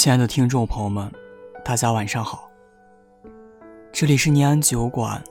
[0.00, 1.12] 亲爱的听众朋友们，
[1.62, 2.48] 大家晚上好。
[3.92, 5.22] 这里是念安酒馆，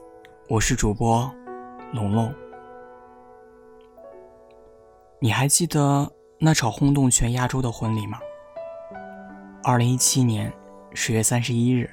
[0.48, 1.28] 我是主播
[1.92, 2.32] 龙龙。
[5.18, 8.20] 你还记得那场轰动全亚洲的婚礼吗？
[9.64, 10.52] 二零一七年
[10.94, 11.90] 十月三十一日，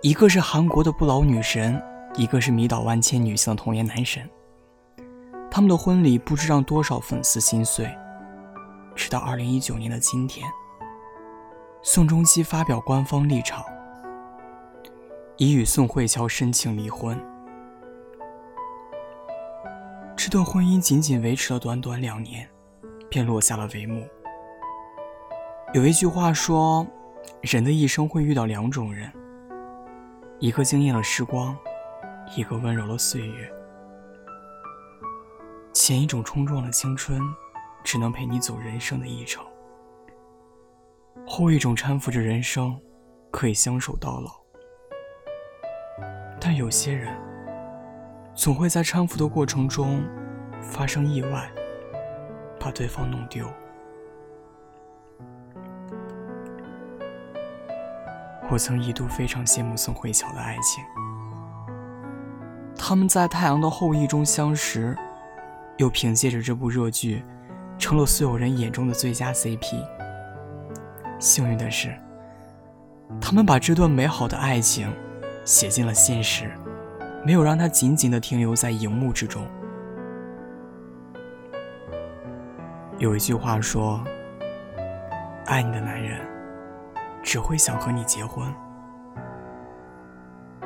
[0.00, 1.78] 一个是韩国的不老女神，
[2.16, 4.26] 一个是迷倒万千女性的童颜男神。
[5.50, 7.86] 他们的婚礼不知让多少粉丝心碎。
[8.94, 10.48] 直到二零一九年的今天。
[11.86, 13.62] 宋仲基发表官方立场，
[15.36, 17.14] 已与宋慧乔申请离婚。
[20.16, 22.48] 这段婚姻仅仅维持了短短两年，
[23.10, 24.08] 便落下了帷幕。
[25.74, 26.86] 有一句话说，
[27.42, 29.12] 人的一生会遇到两种人，
[30.38, 31.54] 一个惊艳了时光，
[32.34, 33.52] 一个温柔了岁月。
[35.74, 37.20] 前一种冲撞了青春，
[37.84, 39.44] 只能陪你走人生的一程。
[41.26, 42.78] 后一种搀扶着人生，
[43.30, 44.30] 可以相守到老。
[46.40, 47.16] 但有些人，
[48.34, 50.02] 总会在搀扶的过程中
[50.60, 51.50] 发生意外，
[52.60, 53.46] 把对方弄丢。
[58.50, 60.84] 我曾一度非常羡慕宋慧乔的爱情，
[62.76, 64.96] 他们在《太阳的后裔》中相识，
[65.78, 67.24] 又凭借着这部热剧，
[67.78, 69.93] 成了所有人眼中的最佳 CP。
[71.24, 71.88] 幸运的是，
[73.18, 74.92] 他们把这段美好的爱情
[75.42, 76.50] 写进了现实，
[77.24, 79.42] 没有让它仅仅的停留在荧幕之中。
[82.98, 84.04] 有一句话说
[85.48, 86.20] ：“爱你的男人
[87.22, 88.46] 只会想和你结婚。”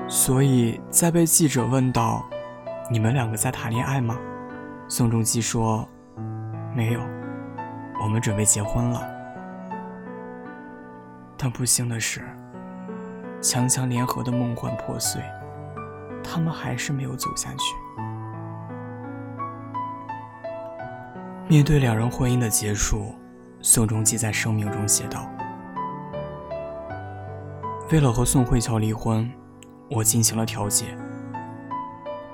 [0.08, 2.28] 所以在被记者问到
[2.90, 4.18] “你们两个在谈恋爱吗？”
[4.90, 5.88] 宋仲基说
[6.74, 7.00] ：“没有，
[8.02, 9.08] 我们准备结婚了。”
[11.40, 12.20] 但不幸的是，
[13.40, 15.22] 强强联合的梦幻破碎，
[16.22, 17.76] 他们还是没有走下去。
[21.46, 23.14] 面对两人婚姻的结束，
[23.62, 25.30] 宋仲基在声明中写道
[27.92, 29.30] ：“为了和宋慧乔离婚，
[29.88, 30.86] 我进行了调解。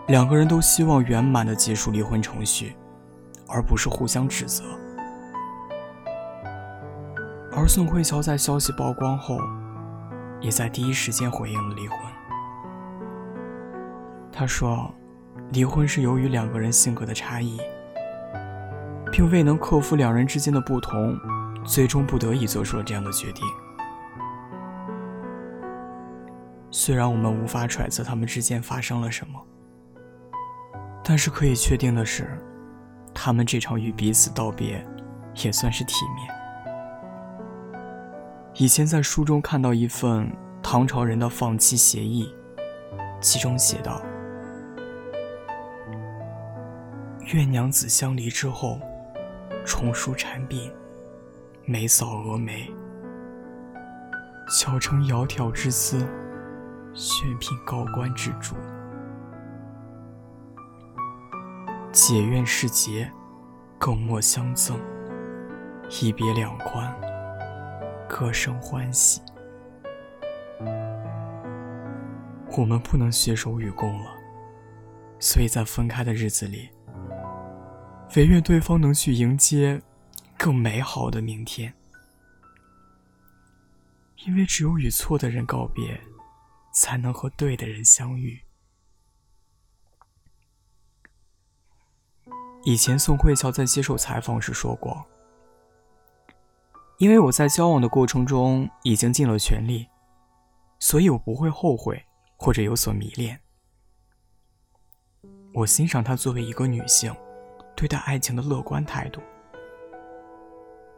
[0.08, 2.74] 两个人都希望圆满的结束离婚程序，
[3.46, 4.64] 而不是互相指责。”
[7.64, 9.40] 而宋慧乔在消息曝光后，
[10.38, 11.98] 也在第一时间回应了离婚。
[14.30, 14.94] 她说
[15.50, 17.58] ：“离婚是由于两个人性格的差异，
[19.10, 21.18] 并未能克服两人之间的不同，
[21.64, 23.42] 最终不得已做出了这样的决定。
[26.70, 29.40] 虽然我们无法揣测他们之间发生了什么，
[31.02, 32.38] 但是可以确定的是，
[33.14, 34.86] 他们这场与彼此道别，
[35.42, 36.28] 也算是体面。”
[38.56, 40.30] 以前在书中看到一份
[40.62, 42.32] 唐朝人的放妻协议，
[43.20, 44.00] 其中写道
[47.34, 48.78] ：“愿娘子相离之后，
[49.66, 50.70] 重梳蝉鬓，
[51.64, 52.72] 眉扫蛾眉，
[54.48, 55.98] 巧成窈窕之姿，
[56.94, 58.54] 炫品高官之主。
[61.90, 63.10] 解怨释结，
[63.80, 64.78] 更莫相赠，
[66.00, 66.94] 一别两宽。”
[68.08, 69.20] 歌声欢喜，
[72.56, 74.10] 我们不能携手与共了，
[75.18, 76.70] 所以在分开的日子里，
[78.16, 79.82] 唯愿对方能去迎接
[80.38, 81.74] 更美好的明天。
[84.26, 86.00] 因为只有与错的人告别，
[86.72, 88.40] 才能和对的人相遇。
[92.64, 95.04] 以前宋慧乔在接受采访时说过。
[96.98, 99.88] 因为我在交往的过程中已经尽了全力，
[100.78, 102.04] 所以我不会后悔
[102.36, 103.40] 或者有所迷恋。
[105.52, 107.14] 我欣赏她作为一个女性
[107.76, 109.20] 对待爱情的乐观态度。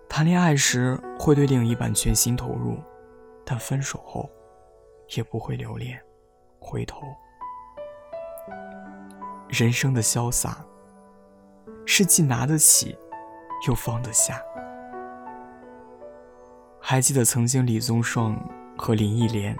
[0.08, 2.78] 谈恋爱时会对另一半全心投入，
[3.44, 4.30] 但分手后
[5.16, 6.00] 也不会留恋、
[6.60, 7.02] 回头。
[9.48, 10.64] 人生的潇洒
[11.86, 12.96] 是既拿得起，
[13.66, 14.40] 又放得下。
[16.88, 18.40] 还记得曾经李宗盛
[18.78, 19.56] 和林忆莲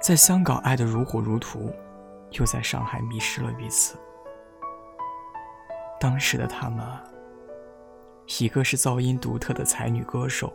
[0.00, 1.72] 在香港爱得如火如荼，
[2.32, 3.96] 又在上海迷失了彼此。
[6.00, 6.84] 当时的他们，
[8.40, 10.52] 一个是噪音独特的才女歌手，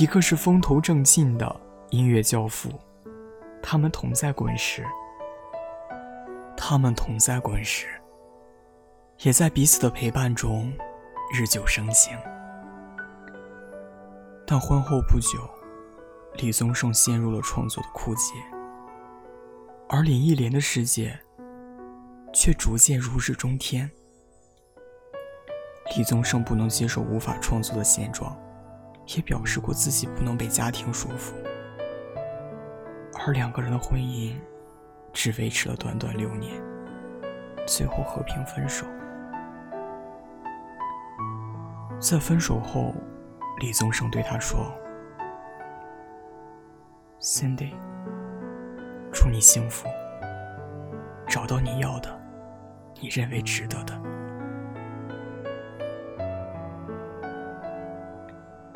[0.00, 2.68] 一个是风头正劲的音乐教父。
[3.62, 4.84] 他们同在滚石，
[6.56, 7.86] 他们同在滚石，
[9.20, 10.72] 也在彼此的陪伴中
[11.32, 12.18] 日久生情。
[14.48, 15.40] 但婚后不久，
[16.34, 18.34] 李宗盛陷入了创作的枯竭，
[19.88, 21.18] 而林忆莲的世界
[22.32, 23.90] 却逐渐如日中天。
[25.96, 28.38] 李宗盛不能接受无法创作的现状，
[29.16, 31.32] 也表示过自己不能被家庭束缚，
[33.18, 34.36] 而两个人的婚姻
[35.12, 36.62] 只维持了短短六年，
[37.66, 38.86] 最后和平分手。
[41.98, 42.94] 在分手后。
[43.58, 44.70] 李宗盛对他说
[47.18, 47.72] ：“Cindy，
[49.10, 49.88] 祝你幸福，
[51.26, 52.20] 找到你要的，
[53.00, 53.98] 你认为值得的。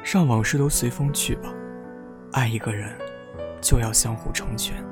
[0.02, 1.52] 让往事都随风去吧，
[2.32, 2.96] 爱一个人，
[3.60, 4.82] 就要相互成全。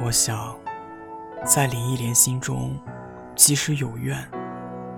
[0.00, 0.56] 我想，
[1.44, 2.80] 在林忆莲心中，
[3.36, 4.18] 即使有怨，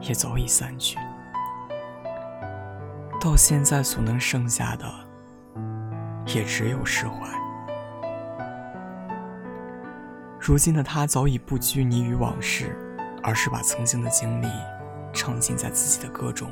[0.00, 0.96] 也早已散去。”
[3.20, 4.84] 到现在所能剩下的，
[6.26, 7.26] 也只有释怀。
[10.38, 12.78] 如今的他早已不拘泥于往事，
[13.22, 14.46] 而是把曾经的经历
[15.12, 16.48] 唱进在自己的歌中。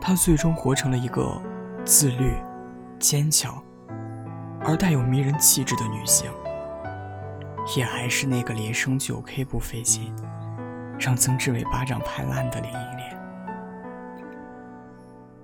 [0.00, 1.40] 他最终活成了一个
[1.84, 2.34] 自律、
[3.00, 3.60] 坚强
[4.64, 6.30] 而带有迷人气质的女性，
[7.76, 10.14] 也还是那个连升九 K 不费劲，
[11.00, 13.01] 让曾志伟巴掌拍烂的林忆莲。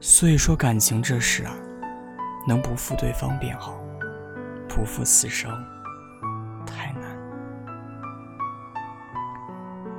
[0.01, 1.53] 所以说，感情这事啊，
[2.47, 3.75] 能不负对方便好，
[4.69, 5.51] 不负此生
[6.65, 7.03] 太难。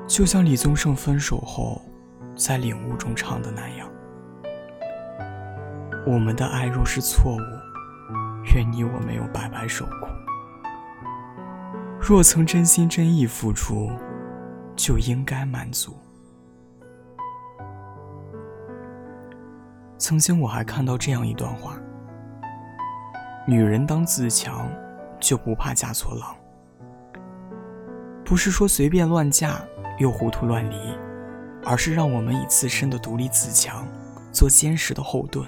[0.08, 1.82] 就像李宗盛分手后，
[2.36, 3.90] 在领悟中唱的那样
[6.08, 10.08] ：“我们的爱若是错误，愿你我没有白白受苦；
[12.00, 13.92] 若曾真心真意付出，
[14.76, 15.96] 就应该满足。”
[20.00, 21.76] 曾经我还看到这样一段话：
[23.46, 24.66] 女人当自强，
[25.20, 26.34] 就不怕嫁错郎。
[28.24, 29.60] 不是说随便乱嫁
[29.98, 30.98] 又糊涂乱离，
[31.66, 33.86] 而是让我们以自身的独立自强
[34.32, 35.46] 做坚实的后盾，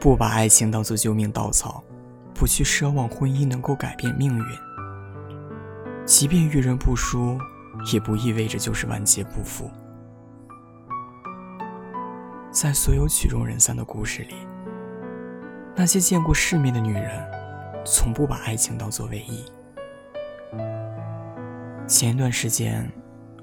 [0.00, 1.84] 不把爱情当做救命稻草，
[2.34, 4.44] 不去奢望婚姻能够改变命运。
[6.04, 7.38] 即便遇人不淑，
[7.92, 9.70] 也不意味着就是万劫不复。
[12.56, 14.34] 在所有曲终人散的故事里，
[15.76, 17.22] 那些见过世面的女人，
[17.84, 19.44] 从不把爱情当作唯一。
[21.86, 22.90] 前一段时间，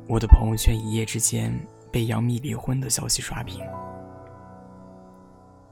[0.08, 1.56] 我的朋友圈一夜之间
[1.92, 3.64] 被杨幂离婚的消息刷屏。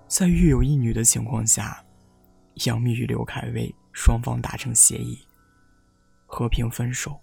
[0.08, 1.84] 在育有一女的情况下，
[2.66, 5.18] 杨幂与刘恺威双方达成协议，
[6.28, 7.20] 和平分手，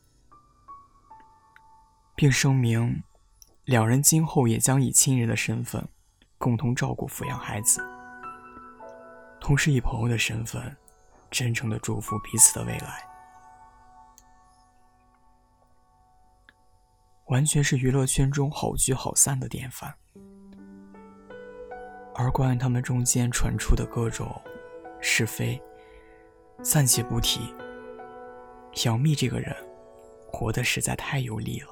[2.16, 3.04] 并声明，
[3.66, 5.88] 两人今后也将以亲人的身份。
[6.38, 7.84] 共同照顾抚养孩子，
[9.40, 10.76] 同时以朋友的身份，
[11.32, 13.04] 真诚的祝福彼此的未来，
[17.26, 19.92] 完全是娱乐圈中好聚好散的典范。
[22.14, 24.40] 而关于他们中间传出的各种
[25.00, 25.60] 是非，
[26.62, 27.52] 暂且不提。
[28.84, 29.56] 杨幂这个人，
[30.30, 31.68] 活得实在太有力了，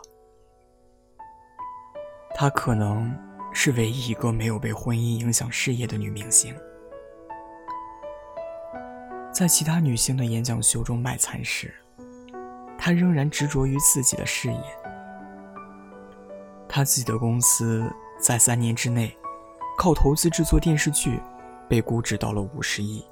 [2.35, 3.17] 她可能。
[3.59, 6.55] 是唯一一个没有被婚姻影响事业的女明星，
[9.33, 11.75] 在其他女星的演讲秀中卖惨时，
[12.77, 14.61] 她仍然执着于自己的事业。
[16.69, 19.17] 她自己的公司在三年之内，
[19.79, 21.19] 靠投资制作电视剧，
[21.67, 23.03] 被估值到了五十亿，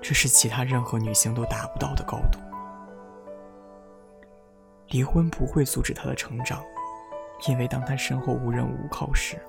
[0.00, 2.38] 这是其他任何女星都达不到的高度。
[4.90, 6.62] 离婚不会阻止她的成长。
[7.48, 9.40] 因为当他身后无人无靠时，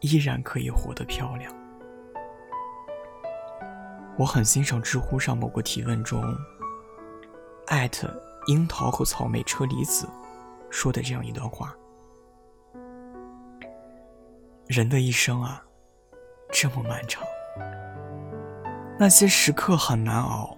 [0.00, 1.52] 依然可以活得漂亮。
[4.16, 6.22] 我很欣赏知乎上某个提问中，
[7.66, 8.08] 艾特
[8.46, 10.08] 樱桃和草莓车厘子
[10.70, 11.74] 说的这样一段话：
[14.66, 15.64] 人的一生啊，
[16.52, 17.24] 这么漫长，
[18.98, 20.56] 那些时刻很难熬，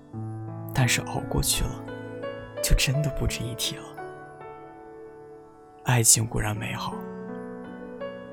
[0.74, 1.84] 但是熬过去了，
[2.62, 3.95] 就真的不值一提了。
[5.86, 6.94] 爱情固然美好，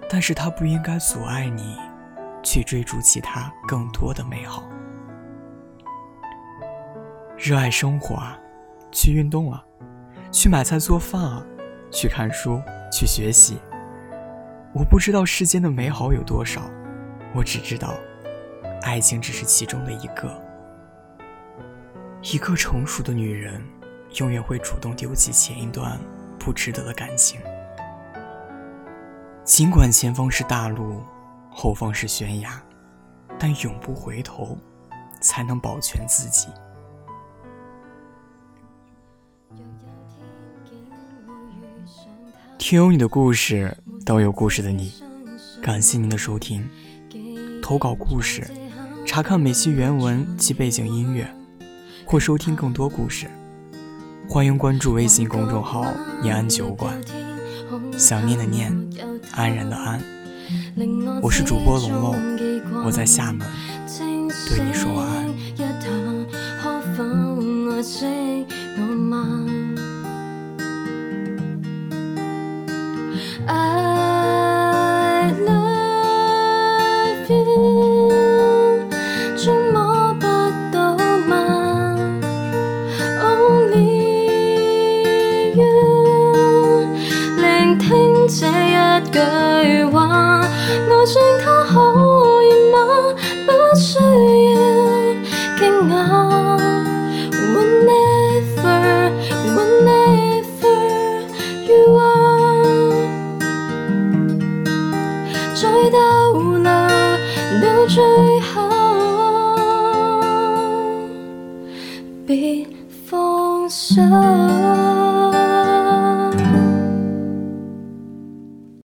[0.09, 1.77] 但是它不应该阻碍你
[2.41, 4.63] 去追逐其他更多的美好。
[7.37, 8.35] 热爱生活啊，
[8.91, 9.63] 去运动啊，
[10.31, 11.45] 去买菜做饭啊，
[11.91, 12.59] 去看书，
[12.91, 13.59] 去学习。
[14.73, 16.63] 我不知道世间的美好有多少，
[17.35, 17.93] 我只知道，
[18.81, 20.41] 爱情只是其中的一个。
[22.23, 23.61] 一个成熟的女人，
[24.15, 25.99] 永远会主动丢弃前一段。
[26.43, 27.39] 不值得的感情，
[29.45, 31.01] 尽管前方是大路，
[31.49, 32.61] 后方是悬崖，
[33.39, 34.57] 但永不回头，
[35.21, 36.49] 才能保全自己。
[42.57, 44.91] 听有你的故事，都有故事的你，
[45.61, 46.69] 感谢您的收听。
[47.61, 48.45] 投稿故事，
[49.05, 51.25] 查看每期原文及背景音乐，
[52.05, 53.29] 或收听更多故事，
[54.33, 55.85] 欢迎关注微信公众号
[56.19, 56.99] “念安酒馆”。
[57.95, 58.75] 想念的念，
[59.31, 60.01] 安然的安。
[61.21, 62.15] 我是主播龙龙，
[62.83, 63.47] 我在厦门，
[64.49, 65.32] 对你说晚安。